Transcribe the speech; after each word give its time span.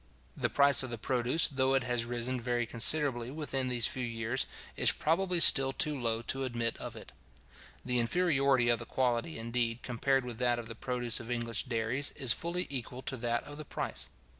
The 0.35 0.49
price 0.49 0.81
of 0.81 0.89
the 0.89 0.97
produce, 0.97 1.47
though 1.47 1.75
it 1.75 1.83
has 1.83 2.05
risen 2.05 2.41
very 2.41 2.65
considerably 2.65 3.29
within 3.29 3.67
these 3.67 3.85
few 3.85 4.03
years, 4.03 4.47
is 4.75 4.91
probably 4.91 5.39
still 5.39 5.71
too 5.73 5.95
low 5.95 6.23
to 6.23 6.43
admit 6.43 6.75
of 6.77 6.95
it. 6.95 7.11
The 7.85 7.99
inferiority 7.99 8.67
of 8.69 8.79
the 8.79 8.87
quality, 8.87 9.37
indeed, 9.37 9.83
compared 9.83 10.25
with 10.25 10.39
that 10.39 10.57
of 10.57 10.67
the 10.67 10.73
produce 10.73 11.19
of 11.19 11.29
English 11.29 11.65
dairies, 11.65 12.09
is 12.15 12.33
fully 12.33 12.65
equal 12.71 13.03
to 13.03 13.17
that 13.17 13.43
of 13.43 13.57
the 13.59 13.63
price. 13.65 14.09